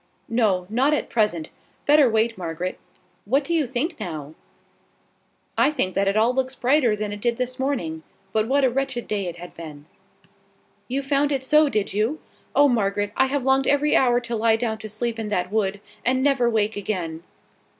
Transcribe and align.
"No, 0.29 0.65
not 0.67 0.95
at 0.95 1.11
present: 1.11 1.51
better 1.85 2.09
wait. 2.09 2.35
Margaret! 2.35 2.79
what 3.25 3.43
do 3.43 3.53
you 3.53 3.67
think 3.67 3.99
now?" 3.99 4.33
"I 5.55 5.69
think 5.69 5.93
that 5.93 6.17
all 6.17 6.33
looks 6.33 6.55
brighter 6.55 6.95
than 6.95 7.11
it 7.13 7.21
did 7.21 7.37
this 7.37 7.59
morning; 7.59 8.01
but 8.33 8.47
what 8.47 8.63
a 8.63 8.69
wretched 8.71 9.07
day 9.07 9.27
it 9.27 9.35
has 9.35 9.51
been!" 9.51 9.85
"You 10.87 11.03
found 11.03 11.31
it 11.31 11.43
so, 11.43 11.69
did 11.69 11.93
you? 11.93 12.19
Oh, 12.55 12.67
Margaret, 12.67 13.11
I 13.15 13.27
have 13.27 13.43
longed 13.43 13.67
every 13.67 13.95
hour 13.95 14.19
to 14.21 14.35
lie 14.35 14.55
down 14.55 14.79
to 14.79 14.89
sleep 14.89 15.19
in 15.19 15.29
that 15.29 15.51
wood, 15.51 15.79
and 16.03 16.23
never 16.23 16.49
wake 16.49 16.75
again!" 16.75 17.21